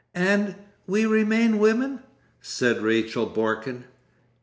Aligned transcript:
'And—we 0.15 1.05
remain 1.05 1.59
women,' 1.59 2.01
said 2.41 2.81
Rachel 2.81 3.27
Borken. 3.27 3.83